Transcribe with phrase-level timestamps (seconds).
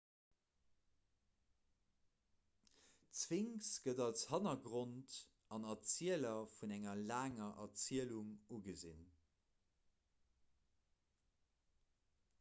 [3.15, 5.17] d'sphinx gëtt als hannergrond
[5.57, 9.05] an erzieler vun enger laanger erzielung ugesinn